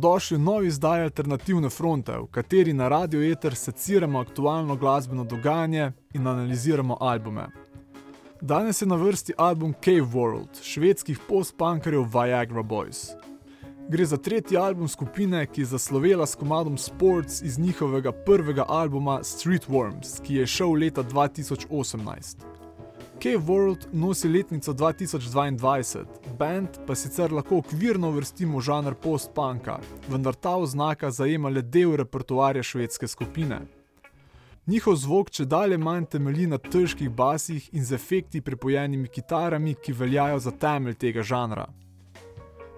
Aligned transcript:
Dobrodošli 0.00 0.36
v 0.36 0.40
novi 0.40 0.66
izdaji 0.66 1.02
Alternativne 1.02 1.68
fronte, 1.68 2.14
v 2.18 2.26
kateri 2.32 2.72
na 2.72 2.88
Radio 2.88 3.20
Eter 3.32 3.54
seciramo 3.54 4.20
aktualno 4.20 4.76
glasbeno 4.76 5.24
dogajanje 5.24 5.92
in 6.14 6.26
analiziramo 6.26 6.96
albume. 7.00 7.46
Danes 8.40 8.82
je 8.82 8.86
na 8.86 8.96
vrsti 8.96 9.32
album 9.36 9.74
Cave 9.84 10.08
World, 10.14 10.62
švedskih 10.62 11.18
post-punkerjev 11.28 12.08
Viagra 12.14 12.62
Boys. 12.62 13.12
Gre 13.88 14.06
za 14.06 14.16
tretji 14.16 14.56
album 14.56 14.88
skupine, 14.88 15.46
ki 15.46 15.60
je 15.60 15.66
zaslovela 15.76 16.26
s 16.26 16.34
komadom 16.34 16.78
Sports 16.78 17.42
iz 17.42 17.58
njihovega 17.58 18.12
prvega 18.12 18.64
albuma 18.68 19.24
Street 19.24 19.68
Worms, 19.68 20.22
ki 20.22 20.34
je 20.34 20.46
šel 20.46 20.72
leta 20.72 21.02
2018. 21.02 22.49
Cave 23.22 23.42
World 23.46 23.88
nosi 23.92 24.28
letnico 24.28 24.72
2022, 24.72 26.04
band 26.38 26.68
pa 26.86 26.94
sicer 26.94 27.32
lahko 27.32 27.58
okvirno 27.58 28.10
vrstimo 28.10 28.58
v 28.58 28.62
žanr 28.64 28.94
post-punka, 28.96 29.74
vendar 30.08 30.34
ta 30.34 30.54
oznaka 30.56 31.10
zajema 31.10 31.50
le 31.52 31.62
del 31.62 31.92
repertoarja 32.00 32.62
švedske 32.62 33.08
skupine. 33.08 33.58
Njihov 34.66 34.96
zvok 34.96 35.30
če 35.30 35.44
dalje 35.44 35.76
manj 35.78 36.06
temelji 36.14 36.46
na 36.46 36.58
težkih 36.58 37.10
basih 37.10 37.68
in 37.72 37.84
z 37.84 37.92
efekti 37.94 38.40
pripojenimi 38.40 39.08
kitarami, 39.08 39.74
ki 39.74 39.92
veljajo 39.92 40.38
za 40.38 40.50
temelj 40.50 40.96
tega 40.96 41.22
žanra. 41.22 41.68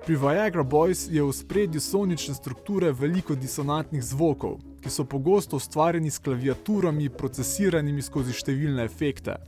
Pri 0.07 0.19
Viagra 0.19 0.67
Boys 0.67 1.07
je 1.07 1.23
v 1.23 1.33
spredju 1.33 1.81
sonične 1.81 2.35
strukture 2.35 2.91
veliko 2.91 3.39
disonantnih 3.39 4.03
zvokov, 4.03 4.59
ki 4.83 4.91
so 4.91 5.07
pogosto 5.07 5.57
ustvarjeni 5.57 6.11
s 6.11 6.19
klaviaturami, 6.19 7.11
procesiranimi 7.15 8.03
skozi 8.03 8.35
številne 8.35 8.83
efekte. 8.91 9.39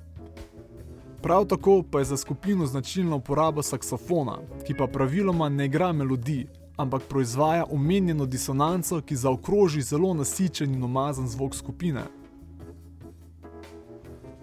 Prav 1.24 1.44
tako 1.44 1.82
pa 1.90 1.98
je 1.98 2.04
za 2.04 2.16
skupino 2.16 2.66
značilna 2.66 3.16
uporaba 3.16 3.62
saksofona, 3.62 4.38
ki 4.66 4.74
pa 4.74 4.86
praviloma 4.86 5.48
ne 5.48 5.64
igra 5.64 5.92
melodij, 5.92 6.46
ampak 6.76 7.02
proizvaja 7.08 7.64
omenjeno 7.70 8.26
disonanco, 8.26 9.00
ki 9.00 9.16
zaokroži 9.16 9.82
zelo 9.82 10.14
nasičen 10.14 10.74
in 10.74 10.84
umazan 10.84 11.28
zvok 11.28 11.54
skupine. 11.54 12.02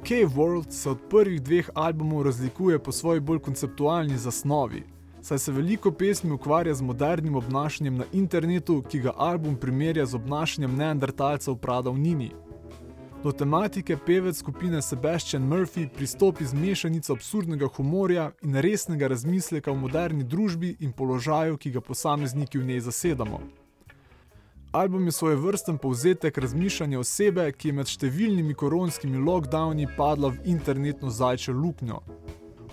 K-World 0.03 0.69
se 0.69 0.89
od 0.89 0.97
prvih 1.09 1.41
dveh 1.41 1.69
albumov 1.73 2.23
razlikuje 2.23 2.79
po 2.79 2.91
svoji 2.91 3.19
bolj 3.19 3.39
konceptualni 3.39 4.17
zasnovi, 4.17 4.83
saj 5.21 5.39
se 5.39 5.52
veliko 5.52 5.91
pesmi 5.91 6.31
ukvarja 6.31 6.73
z 6.73 6.81
modernim 6.81 7.35
obnašanjem 7.35 7.97
na 7.97 8.05
internetu, 8.13 8.83
ki 8.89 8.99
ga 8.99 9.13
album 9.17 9.55
primerja 9.55 10.05
z 10.05 10.15
obnašanjem 10.15 10.75
neandertalcev 10.75 11.55
Prada 11.55 11.89
v 11.89 11.99
Nini. 11.99 12.31
Do 13.23 13.31
tematike 13.31 13.97
pevec 14.05 14.38
skupine 14.38 14.81
Sebastian 14.81 15.44
Murphy 15.44 15.88
pristopi 15.95 16.45
z 16.45 16.53
mešanico 16.53 17.14
absurdnega 17.14 17.67
humorja 17.67 18.31
in 18.41 18.55
resnega 18.55 19.08
razmisleka 19.08 19.72
o 19.72 19.75
moderni 19.75 20.23
družbi 20.23 20.75
in 20.80 20.91
položaju, 20.91 21.58
ki 21.58 21.72
ga 21.72 21.81
posamezniki 21.81 22.58
v 22.58 22.66
njej 22.66 22.80
zasedamo. 22.80 23.39
Album 24.71 25.05
je 25.05 25.11
svoj 25.11 25.36
vrsten 25.36 25.77
povzetek 25.77 26.37
razmišljanja 26.37 26.99
osebe, 26.99 27.45
ki 27.52 27.67
je 27.67 27.73
med 27.73 27.93
številnimi 27.93 28.58
koronskimi 28.58 29.21
lockdowni 29.21 29.86
padla 29.98 30.33
v 30.33 30.42
internetno 30.55 31.14
zajčjo 31.14 31.53
luknjo. 31.53 32.02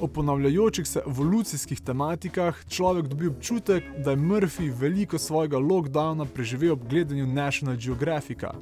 O 0.00 0.08
ponavljajočih 0.08 0.88
se 0.88 1.04
evolucijskih 1.04 1.80
tematikah 1.80 2.64
človek 2.68 3.12
dobi 3.12 3.28
občutek, 3.28 3.84
da 4.00 4.16
je 4.16 4.24
Murphy 4.24 4.72
veliko 4.72 5.18
svojega 5.18 5.60
lockdowna 5.60 6.24
preživel 6.24 6.72
ob 6.72 6.88
gledanju 6.88 7.26
National 7.26 7.76
Geographica. 7.76 8.54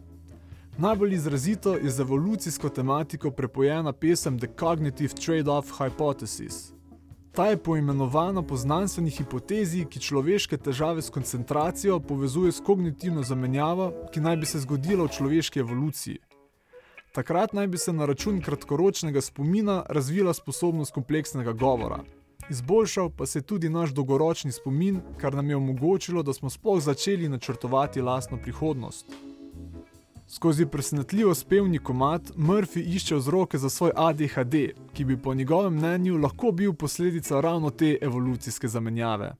Najbolj 0.78 1.14
izrazito 1.14 1.74
je 1.74 1.90
z 1.90 2.00
evolucijsko 2.00 2.68
tematiko 2.68 3.30
prepojena 3.30 3.92
pesem 3.92 4.38
The 4.38 4.48
Cognitive 4.60 5.14
Trade-off 5.14 5.72
Hypothesis. 5.78 6.72
Ta 7.32 7.46
je 7.46 7.56
poimenovana 7.56 8.42
po 8.42 8.56
znanstveni 8.56 9.10
hipotezi, 9.10 9.86
ki 9.88 10.00
človeške 10.00 10.56
težave 10.56 11.02
s 11.02 11.10
koncentracijo 11.10 12.00
povezuje 12.00 12.52
s 12.52 12.60
kognitivno 12.60 13.22
zamenjavo, 13.22 13.92
ki 14.12 14.20
naj 14.20 14.36
bi 14.36 14.46
se 14.46 14.60
zgodila 14.60 15.04
v 15.04 15.14
človeški 15.16 15.60
evoluciji. 15.60 16.18
Takrat 17.12 17.52
naj 17.52 17.66
bi 17.66 17.78
se 17.78 17.92
na 17.92 18.06
račun 18.06 18.40
kratkoročnega 18.40 19.20
spomina 19.20 19.82
razvila 19.88 20.34
sposobnost 20.34 20.92
kompleksnega 20.92 21.52
govora. 21.52 22.02
Izboljšal 22.50 23.10
pa 23.16 23.26
se 23.26 23.38
je 23.38 23.42
tudi 23.42 23.68
naš 23.68 23.94
dolgoročni 23.96 24.52
spomin, 24.52 25.00
kar 25.20 25.34
nam 25.34 25.50
je 25.50 25.56
omogočilo, 25.56 26.22
da 26.22 26.32
smo 26.32 26.50
sploh 26.50 26.82
začeli 26.82 27.28
načrtovati 27.28 28.00
lastno 28.00 28.36
prihodnost. 28.42 29.06
Skozi 30.28 30.66
presenetljivo 30.66 31.34
spevni 31.34 31.78
komat 31.78 32.22
Murphy 32.36 32.82
išče 32.96 33.16
vzroke 33.16 33.58
za 33.58 33.70
svoj 33.70 33.90
ADHD, 33.96 34.54
ki 34.92 35.04
bi 35.04 35.16
po 35.16 35.34
njegovem 35.34 35.74
mnenju 35.74 36.18
lahko 36.18 36.52
bil 36.52 36.72
posledica 36.72 37.40
ravno 37.40 37.70
te 37.70 37.98
evolucijske 38.00 38.68
zamenjave. 38.68 39.34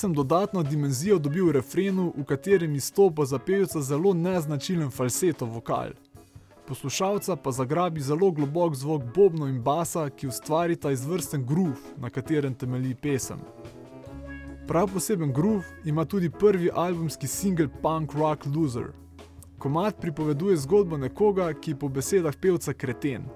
Pesem 0.00 0.14
dodatno 0.14 0.62
dimenzijo 0.62 1.18
dobi 1.18 1.40
v 1.40 1.52
refrenu, 1.52 2.12
v 2.16 2.22
katerem 2.24 2.74
izstopa 2.74 3.24
za 3.24 3.38
pevca 3.38 3.82
zelo 3.82 4.14
neznačilen 4.14 4.90
falseto 4.90 5.44
vokal. 5.44 5.90
Poslušalca 6.68 7.36
pa 7.36 7.52
zagrabi 7.52 8.00
zelo 8.00 8.30
globok 8.30 8.74
zvok 8.74 9.02
bobno 9.14 9.48
in 9.48 9.58
basa, 9.62 10.06
ki 10.10 10.30
ustvarita 10.32 10.90
izvrsten 10.90 11.44
groove, 11.46 11.92
na 11.98 12.08
katerem 12.10 12.54
temelji 12.54 12.94
pesem. 12.94 13.44
Prav 14.68 14.88
poseben 14.88 15.32
groove 15.32 15.68
ima 15.84 16.04
tudi 16.04 16.30
prvi 16.30 16.70
albumski 16.74 17.26
singel 17.26 17.68
Punk 17.82 18.14
Rock 18.14 18.46
Loser. 18.56 18.92
Komat 19.58 20.00
pripoveduje 20.00 20.56
zgodbo 20.56 20.96
nekoga, 20.96 21.52
ki 21.52 21.70
je 21.70 21.78
po 21.78 21.88
besedah 21.88 22.36
pevca 22.40 22.72
kreten. 22.72 23.28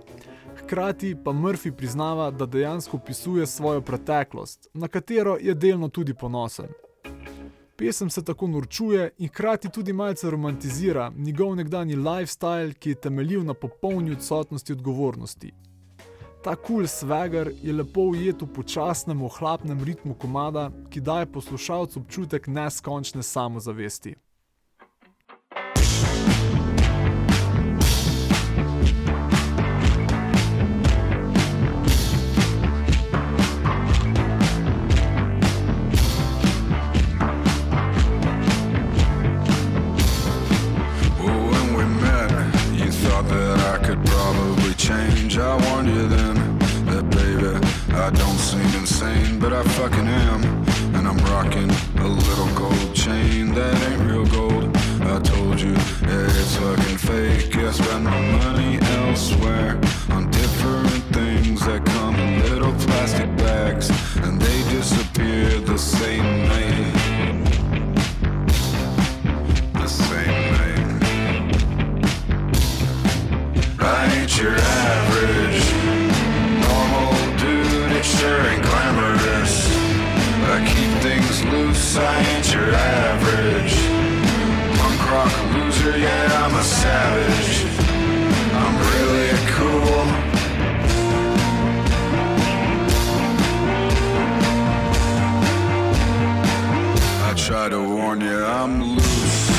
Hkrati 0.65 1.17
pa 1.25 1.33
Murphy 1.33 1.71
priznava, 1.73 2.31
da 2.31 2.47
dejansko 2.47 2.97
opisuje 2.97 3.47
svojo 3.47 3.81
preteklost, 3.81 4.69
na 4.75 4.89
katero 4.89 5.37
je 5.41 5.55
delno 5.55 5.89
tudi 5.89 6.15
ponosen. 6.15 6.67
Pesem 7.77 8.11
se 8.11 8.25
tako 8.25 8.47
norčuje 8.47 9.11
in 9.19 9.29
hkrati 9.29 9.69
tudi 9.69 9.93
malce 9.93 10.31
romantizira 10.31 11.13
njegov 11.17 11.57
nekdani 11.57 11.97
lifestyle, 11.97 12.73
ki 12.73 12.91
je 12.91 12.95
temeljil 12.95 13.45
na 13.45 13.55
popolni 13.55 14.13
odsotnosti 14.13 14.73
odgovornosti. 14.73 15.53
Ta 16.45 16.57
kul 16.57 16.77
cool 16.77 16.87
svegar 16.87 17.51
je 17.63 17.73
lepo 17.73 18.01
ujet 18.01 18.43
v 18.43 18.47
počasnem, 18.47 19.23
ohlapnem 19.23 19.85
ritmu 19.85 20.15
komada, 20.15 20.71
ki 20.91 21.01
daje 21.01 21.27
poslušalcu 21.27 22.01
občutek 22.01 22.47
neskončne 22.47 23.23
samozavesti. 23.23 24.15
guess 81.85 81.97
I 81.99 82.21
ain't 82.31 82.55
your 82.55 82.71
average 82.75 83.77
punk 84.79 85.01
rock 85.11 85.35
loser. 85.55 85.99
Yeah, 85.99 86.43
I'm 86.43 86.55
a 86.55 86.63
savage. 86.63 87.67
I'm 88.63 88.75
really 88.91 89.33
cool. 89.57 90.05
I 97.29 97.35
try 97.37 97.69
to 97.69 97.81
warn 97.83 98.21
you, 98.21 98.45
I'm 98.45 98.83
loose. 98.83 99.51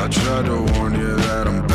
I 0.00 0.08
try 0.10 0.42
to 0.42 0.56
warn 0.72 0.94
you 0.94 1.16
that 1.16 1.48
I'm 1.48 1.67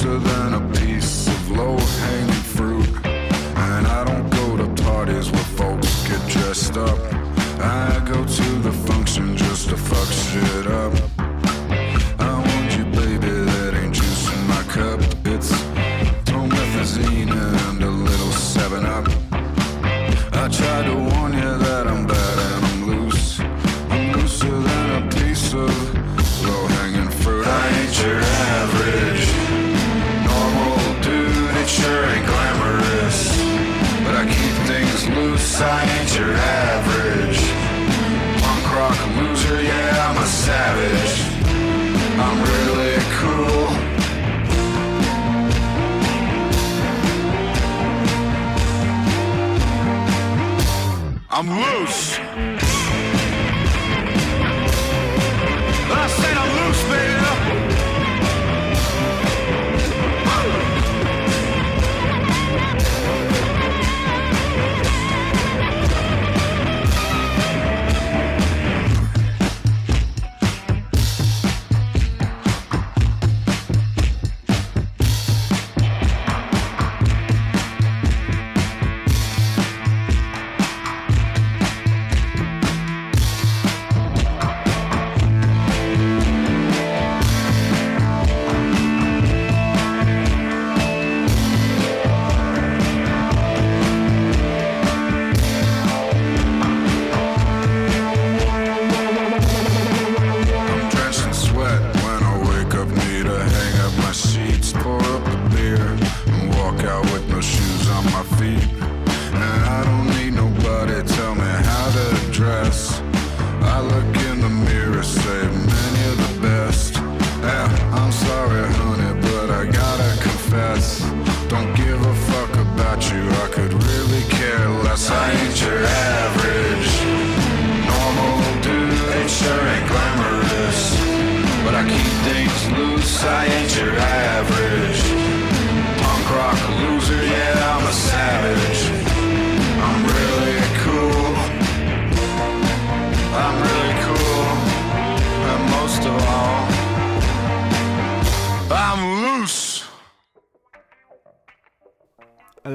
closer 0.00 0.18
than 0.18 0.54
a 0.54 0.72
piece 0.80 1.28
of 1.28 1.50
low-hanging 1.50 2.42
fruit. 2.54 2.88
And 3.04 3.86
I 3.86 4.04
don't 4.04 4.30
go 4.30 4.56
to 4.56 4.82
parties 4.82 5.30
where 5.30 5.44
folks 5.60 6.08
get 6.08 6.26
dressed 6.28 6.76
up. 6.78 6.98
I 7.60 8.02
go 8.06 8.24
to 8.24 8.58
the 8.60 8.72
function 8.72 9.36
just 9.36 9.68
to 9.68 9.76
fuck. 9.76 9.99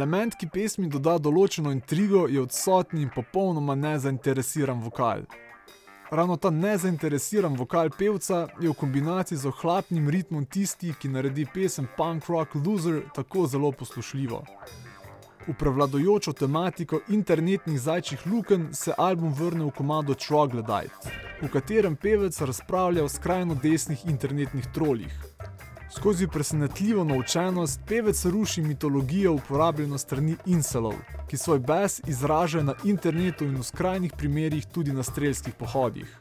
Element, 0.05 0.35
ki 0.37 0.45
pesmi 0.53 0.85
doda 0.85 1.15
določeno 1.17 1.71
intrigo, 1.73 2.27
je 2.29 2.37
odsotni 2.37 3.01
in 3.01 3.07
popolnoma 3.09 3.73
nezainteresiran 3.73 4.83
vokal. 4.83 5.23
Ravno 6.13 6.35
ta 6.37 6.51
nezainteresiran 6.53 7.55
vokal 7.57 7.89
pevca 7.89 8.43
je 8.61 8.69
v 8.69 8.75
kombinaciji 8.77 9.39
z 9.41 9.49
ohlapnim 9.49 10.11
ritmom 10.13 10.45
tisti, 10.45 10.93
ki 10.93 11.09
naredi 11.09 11.47
pesem 11.49 11.87
Punk 11.97 12.29
Rock 12.29 12.53
Loser 12.53 13.01
tako 13.17 13.47
zelo 13.49 13.71
poslušljivo. 13.71 14.43
V 15.47 15.57
prevladojočo 15.57 16.35
tematiko 16.37 17.01
internetnih 17.09 17.81
zajčjih 17.81 18.27
luken 18.29 18.69
se 18.77 18.93
album 18.97 19.33
vrne 19.33 19.65
v 19.65 19.73
komado 19.73 20.13
Troglodyte, 20.13 21.09
v 21.41 21.49
katerem 21.49 21.97
pevec 21.97 22.37
razpravlja 22.45 23.09
o 23.09 23.09
skrajno 23.09 23.57
desnih 23.57 24.05
internetnih 24.05 24.69
trolih. 24.69 25.17
Skozi 25.95 26.27
presenetljivo 26.27 27.03
naučenost 27.03 27.79
pevec 27.87 28.25
ruši 28.25 28.61
mitologijo 28.61 29.33
uporabljeno 29.33 29.97
strani 29.97 30.35
inselov, 30.45 30.93
ki 31.27 31.37
svoj 31.37 31.59
bes 31.59 32.01
izražajo 32.07 32.63
na 32.63 32.73
internetu 32.83 33.45
in 33.45 33.55
v 33.55 33.63
skrajnih 33.63 34.13
primerjih 34.17 34.65
tudi 34.65 34.93
na 34.93 35.03
strelskih 35.03 35.53
pohodih. 35.53 36.17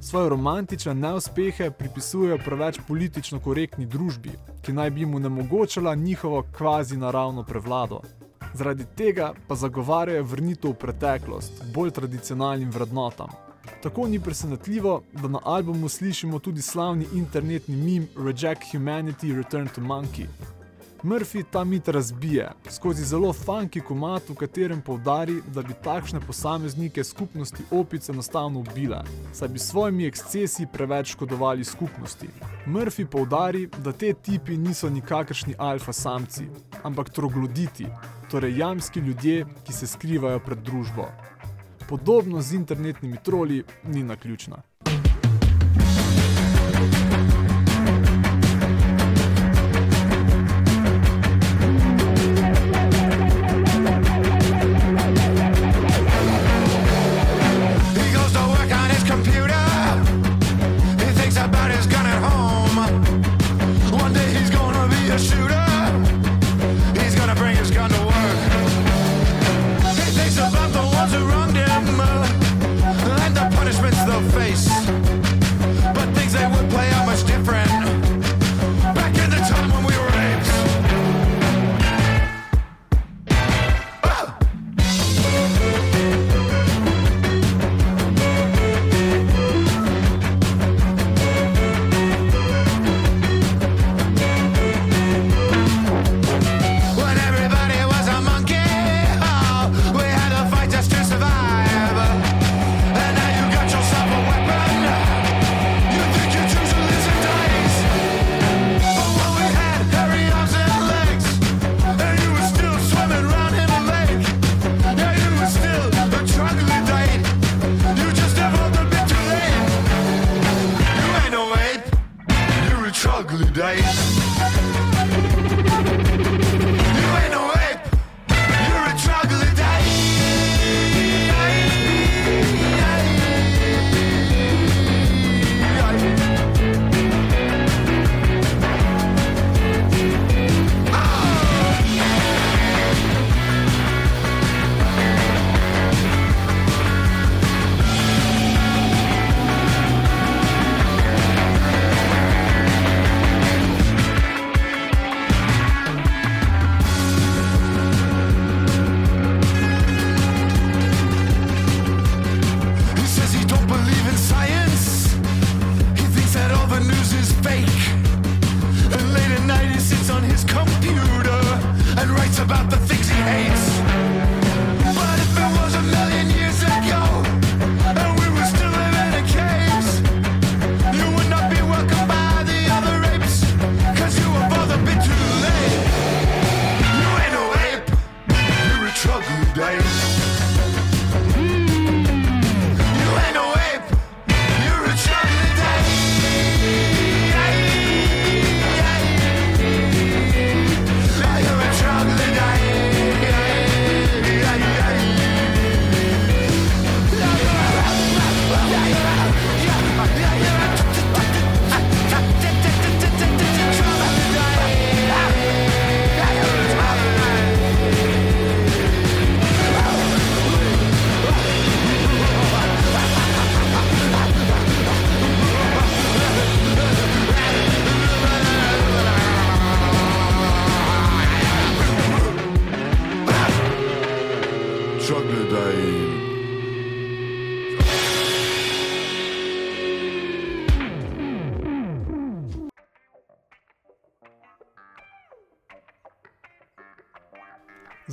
Svoje 0.00 0.28
romantične 0.28 0.94
neuspehe 0.94 1.70
pripisujejo 1.70 2.38
preveč 2.44 2.80
politično 2.88 3.40
korektni 3.40 3.86
družbi, 3.86 4.32
ki 4.62 4.72
naj 4.72 4.90
bi 4.90 5.06
mu 5.06 5.16
onemogočala 5.16 5.94
njihovo 5.94 6.44
kvazi 6.56 6.96
naravno 6.96 7.44
prevlado. 7.44 8.00
Zaradi 8.54 8.84
tega 8.96 9.32
pa 9.48 9.54
zagovarjajo 9.54 10.24
vrnitev 10.24 10.70
v 10.70 10.74
preteklost, 10.74 11.62
bolj 11.74 11.90
tradicionalnim 11.90 12.70
vrednotam. 12.70 13.51
Tako 13.82 14.08
ni 14.08 14.20
presenetljivo, 14.20 15.02
da 15.12 15.28
na 15.28 15.40
albumu 15.44 15.88
slišimo 15.88 16.38
tudi 16.38 16.62
slavni 16.62 17.06
internetni 17.14 17.76
meme 17.76 18.06
Reject 18.26 18.62
Humanity, 18.72 19.36
Return 19.36 19.68
to 19.74 19.80
Monkey. 19.80 20.26
Murphy 21.02 21.44
ta 21.50 21.64
mit 21.64 21.88
razbije 21.88 22.50
skozi 22.70 23.04
zelo 23.04 23.32
funky 23.32 23.80
komat, 23.80 24.28
v 24.28 24.34
katerem 24.34 24.82
povdari, 24.82 25.40
da 25.54 25.62
bi 25.62 25.74
takšne 25.84 26.20
posameznike 26.20 27.04
skupnosti 27.04 27.64
opic 27.70 28.08
enostavno 28.08 28.60
ubile, 28.60 29.02
saj 29.32 29.48
bi 29.48 29.58
s 29.58 29.66
svojimi 29.70 30.06
ekscesi 30.06 30.66
preveč 30.72 31.12
škodovali 31.12 31.64
skupnosti. 31.64 32.28
Murphy 32.66 33.06
povdari, 33.06 33.66
da 33.78 33.92
te 33.92 34.12
tipi 34.14 34.56
niso 34.56 34.90
nikakršni 34.90 35.54
alfa 35.58 35.92
samci, 35.92 36.46
ampak 36.82 37.10
trogloditi, 37.10 37.86
torej 38.30 38.58
jamski 38.58 39.00
ljudje, 39.00 39.46
ki 39.66 39.72
se 39.72 39.86
skrivajo 39.86 40.38
pred 40.38 40.58
družbo 40.58 41.08
podobno 41.88 42.42
z 42.42 42.52
internetnimi 42.52 43.18
troli, 43.18 43.64
ni 43.84 44.04
na 44.04 44.16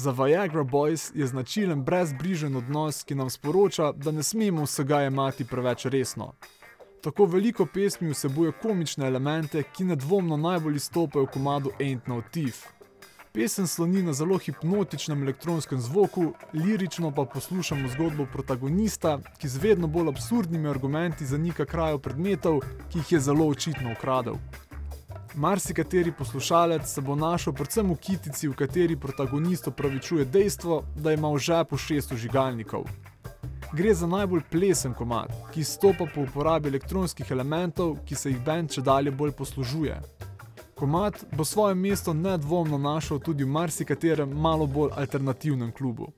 Za 0.10 0.24
Viagra 0.24 0.64
Boys 0.64 1.12
je 1.16 1.28
značilen 1.28 1.84
brezbrižen 1.84 2.56
odnos, 2.56 3.04
ki 3.04 3.16
nam 3.16 3.30
sporoča, 3.30 3.92
da 3.92 4.12
ne 4.12 4.24
smemo 4.24 4.64
vsega 4.64 5.02
jemati 5.02 5.46
preveč 5.46 5.86
resno. 5.86 6.34
Tako 7.02 7.26
veliko 7.26 7.66
pesmi 7.66 8.10
vsebuje 8.10 8.52
komične 8.62 9.08
elemente, 9.08 9.64
ki 9.64 9.84
nedvomno 9.84 10.38
najbolj 10.38 10.76
izstopajo 10.76 11.26
v 11.26 11.32
komadu 11.34 11.72
Ain't 11.80 12.08
No 12.08 12.24
Thief. 12.32 12.64
Pesem 13.34 13.68
sloni 13.68 14.02
na 14.02 14.14
zelo 14.14 14.38
hipnotičnem 14.38 15.22
elektronskem 15.24 15.80
zvoku, 15.80 16.34
lirično 16.54 17.12
pa 17.12 17.26
poslušamo 17.26 17.90
zgodbo 17.90 18.26
protagonista, 18.34 19.20
ki 19.38 19.48
z 19.48 19.62
vedno 19.62 19.88
bolj 19.88 20.10
absurdnimi 20.10 20.70
argumenti 20.70 21.26
zanika 21.26 21.66
krajo 21.66 22.00
predmetov, 22.00 22.60
ki 22.90 22.98
jih 22.98 23.12
je 23.12 23.20
zelo 23.20 23.46
očitno 23.48 23.92
ukradel. 23.92 24.42
Marsikateri 25.36 26.12
poslušalec 26.12 26.94
se 26.94 27.02
bo 27.02 27.16
našel 27.16 27.54
predvsem 27.54 27.92
v 27.92 27.98
kitici, 27.98 28.48
v 28.48 28.56
kateri 28.56 28.96
protagonist 28.96 29.68
opravičuje 29.68 30.26
dejstvo, 30.26 30.84
da 30.96 31.14
ima 31.14 31.30
v 31.30 31.38
žepu 31.38 31.78
šest 31.78 32.12
užigalnikov. 32.12 32.88
Gre 33.74 33.94
za 33.94 34.08
najbolj 34.08 34.42
plesen 34.52 34.94
komat, 34.94 35.30
ki 35.54 35.64
stopa 35.64 36.08
po 36.16 36.22
uporabi 36.22 36.70
elektronskih 36.70 37.32
elementov, 37.32 37.98
ki 38.06 38.16
se 38.16 38.30
jih 38.30 38.40
bend 38.46 38.74
če 38.74 38.82
dalje 38.82 39.12
bolj 39.12 39.32
poslužuje. 39.32 40.02
Komat 40.76 41.26
bo 41.38 41.46
svoje 41.46 41.76
mesto 41.76 42.14
nedvomno 42.14 42.78
našel 42.78 43.20
tudi 43.20 43.44
v 43.44 43.54
marsikaterem 43.54 44.34
malo 44.34 44.66
bolj 44.66 44.92
alternativnem 44.98 45.72
klubu. 45.72 46.10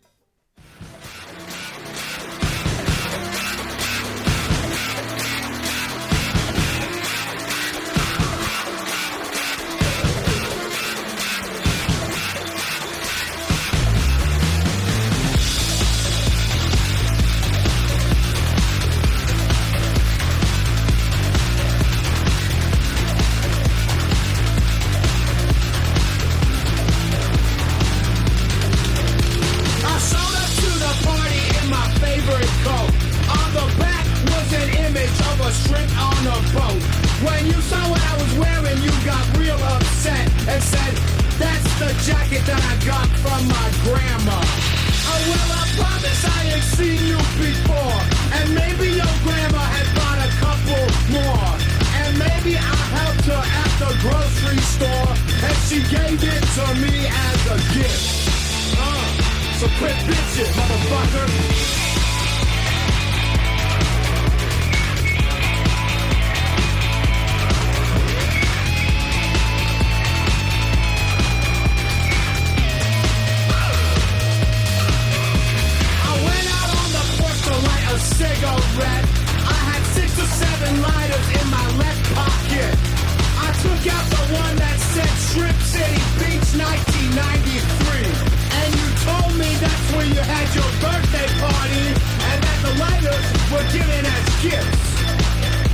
kids. 94.41 94.81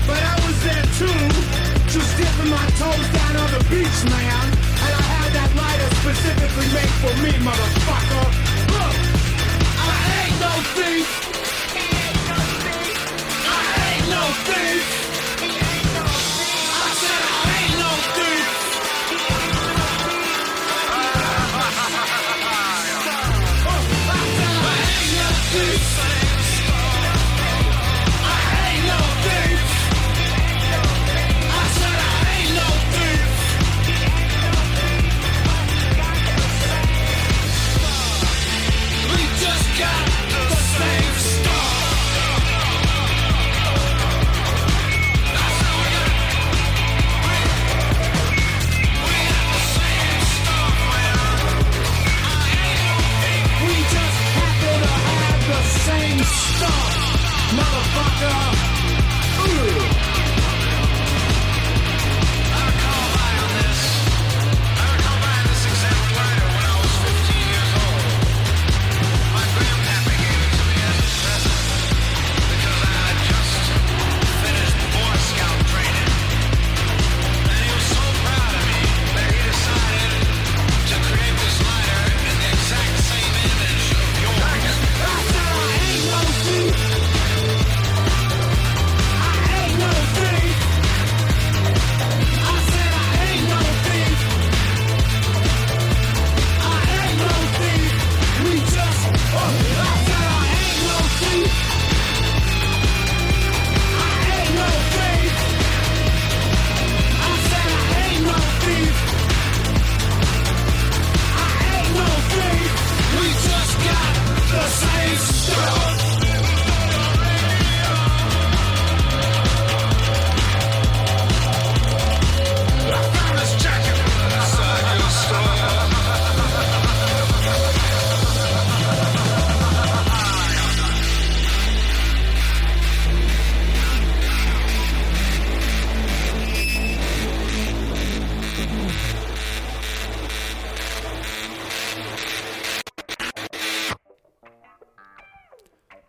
But 0.06 0.20
I 0.20 0.36
was 0.44 0.58
there 0.68 0.88
too, 1.00 1.20
just 1.88 2.12
dipping 2.20 2.52
my 2.52 2.68
toes 2.76 3.08
down 3.16 3.38
on 3.40 3.50
the 3.56 3.64
beach, 3.72 4.00
man. 4.12 4.44
And 4.84 4.92
I 4.92 5.04
had 5.16 5.32
that 5.40 5.52
lighter 5.56 5.90
specifically 6.04 6.68
made 6.76 6.94
for 7.00 7.14
me, 7.24 7.32
motherfucker. 7.48 8.28
Look, 8.76 8.96
I 9.88 10.00
ain't 10.20 10.38
no 10.44 10.54
thief. 10.76 11.08
I 11.76 11.88
ain't 12.04 12.24
no 12.28 12.40
thief. 12.64 12.96
I 13.48 13.64
ain't 13.88 14.10
no 14.10 14.24
thief. 14.48 14.97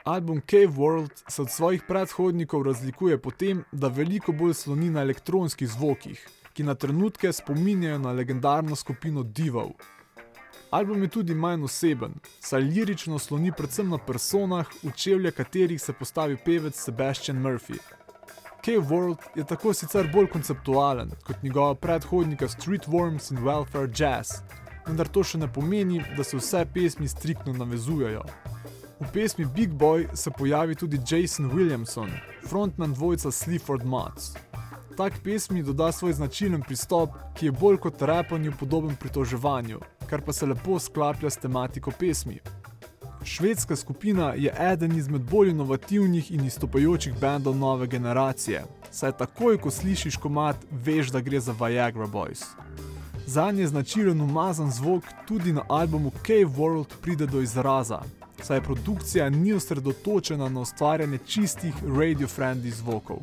Album 0.08 0.40
Cave 0.50 0.66
World 0.66 1.10
se 1.28 1.42
od 1.42 1.50
svojih 1.50 1.82
predhodnikov 1.88 2.62
razlikuje 2.62 3.18
po 3.22 3.30
tem, 3.30 3.64
da 3.72 3.88
veliko 3.88 4.32
bolj 4.32 4.54
sloni 4.54 4.90
na 4.90 5.02
elektronskih 5.02 5.68
zvokih, 5.68 6.28
ki 6.52 6.62
na 6.62 6.74
trenutke 6.74 7.32
spominjajo 7.32 7.98
na 7.98 8.12
legendarno 8.12 8.76
skupino 8.76 9.22
Divov. 9.22 9.68
Album 10.70 11.02
je 11.02 11.08
tudi 11.08 11.34
manj 11.34 11.64
oseben, 11.64 12.14
saj 12.40 12.60
lirično 12.60 13.18
sloni 13.18 13.52
predvsem 13.52 13.90
na 13.90 13.98
personah, 13.98 14.66
v 14.82 14.96
čevlje 14.96 15.30
katerih 15.30 15.82
se 15.82 15.92
postavi 15.92 16.40
pevec 16.44 16.80
Sebastian 16.80 17.42
Murphy. 17.44 17.76
Cave 18.64 18.88
World 18.88 19.28
je 19.36 19.44
tako 19.44 19.74
sicer 19.74 20.08
bolj 20.12 20.32
konceptualen 20.32 21.12
kot 21.26 21.42
njegova 21.42 21.74
predhodnika 21.74 22.48
Street 22.48 22.88
Worms 22.88 23.32
in 23.32 23.44
Welfare 23.44 23.92
Jazz, 24.00 24.40
vendar 24.86 25.08
to 25.08 25.22
še 25.22 25.38
ne 25.38 25.52
pomeni, 25.52 26.00
da 26.16 26.24
se 26.24 26.40
vse 26.40 26.64
pesmi 26.74 27.08
striktno 27.08 27.52
navezujejo. 27.52 28.24
V 29.00 29.12
pesmi 29.12 29.44
Big 29.44 29.70
Boy 29.70 30.08
se 30.14 30.30
pojavi 30.30 30.74
tudi 30.74 31.00
Jason 31.08 31.50
Williamson, 31.50 32.10
frontman 32.48 32.92
dvojca 32.92 33.30
Sleaford 33.30 33.84
Mats. 33.84 34.32
Tak 34.96 35.12
pesmi 35.24 35.62
doda 35.62 35.92
svoj 35.92 36.12
značilen 36.12 36.62
pristop, 36.62 37.10
ki 37.34 37.46
je 37.46 37.52
bolj 37.52 37.76
kot 37.76 38.02
repanju 38.02 38.52
podoben 38.58 38.96
pritoževanju, 38.96 39.78
kar 40.06 40.20
pa 40.20 40.32
se 40.32 40.46
lepo 40.46 40.78
sklaplja 40.78 41.30
s 41.30 41.36
tematiko 41.36 41.90
pesmi. 41.90 42.40
Švedska 43.24 43.76
skupina 43.76 44.32
je 44.36 44.54
eden 44.58 44.98
izmed 44.98 45.22
bolj 45.22 45.50
inovativnih 45.50 46.32
in 46.32 46.44
izstopajočih 46.44 47.14
bendov 47.20 47.56
nove 47.56 47.86
generacije, 47.86 48.64
saj 48.90 49.12
takoj, 49.12 49.58
ko 49.58 49.70
slišiš 49.70 50.16
komat, 50.16 50.56
veš, 50.70 51.10
da 51.14 51.20
gre 51.20 51.40
za 51.40 51.52
Viagra 51.52 52.06
Boys. 52.06 52.42
Za 53.26 53.50
nje 53.50 53.66
značilen 53.66 54.20
umazan 54.20 54.70
zvok 54.70 55.04
tudi 55.28 55.52
na 55.52 55.62
albumu 55.68 56.10
Cave 56.26 56.50
World 56.56 56.94
pride 57.02 57.26
do 57.26 57.40
izraza, 57.40 58.00
saj 58.42 58.62
produkcija 58.62 59.30
ni 59.30 59.52
osredotočena 59.52 60.48
na 60.48 60.60
ustvarjanje 60.60 61.18
čistih 61.26 61.74
radio-friendly 61.84 62.70
zvokov. 62.70 63.18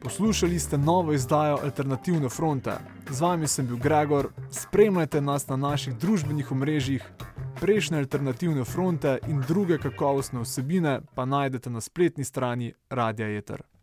Poslušali 0.00 0.58
ste 0.58 0.78
novo 0.78 1.12
izdajo 1.12 1.58
Alternativne 1.64 2.28
fronte. 2.28 2.72
Z 3.10 3.20
vami 3.20 3.48
sem 3.48 3.66
bil 3.66 3.76
Gregor, 3.76 4.28
spremljajte 4.50 5.20
nas 5.20 5.48
na 5.48 5.56
naših 5.56 5.96
družbenih 5.96 6.52
omrežjih, 6.52 7.04
prejšnje 7.60 7.98
Alternativne 7.98 8.64
fronte 8.64 9.18
in 9.28 9.40
druge 9.48 9.78
kakovostne 9.78 10.40
vsebine 10.40 11.00
pa 11.14 11.24
najdete 11.24 11.70
na 11.70 11.80
spletni 11.80 12.24
strani 12.24 12.74
Radia 12.90 13.28
Eter. 13.38 13.73